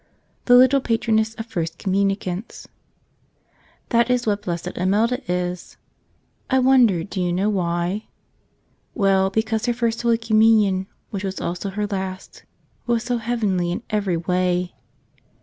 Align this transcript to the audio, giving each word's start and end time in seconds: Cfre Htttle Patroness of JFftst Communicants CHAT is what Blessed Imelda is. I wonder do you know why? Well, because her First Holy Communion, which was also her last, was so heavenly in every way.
Cfre 0.47 0.67
Htttle 0.67 0.83
Patroness 0.83 1.35
of 1.39 1.47
JFftst 1.47 1.77
Communicants 1.77 2.67
CHAT 3.91 4.09
is 4.09 4.25
what 4.25 4.41
Blessed 4.41 4.75
Imelda 4.75 5.21
is. 5.31 5.77
I 6.49 6.57
wonder 6.57 7.03
do 7.03 7.21
you 7.21 7.31
know 7.31 7.51
why? 7.51 8.07
Well, 8.95 9.29
because 9.29 9.67
her 9.67 9.73
First 9.75 10.01
Holy 10.01 10.17
Communion, 10.17 10.87
which 11.11 11.23
was 11.23 11.39
also 11.39 11.69
her 11.69 11.85
last, 11.85 12.45
was 12.87 13.03
so 13.03 13.17
heavenly 13.19 13.71
in 13.71 13.83
every 13.91 14.17
way. 14.17 14.73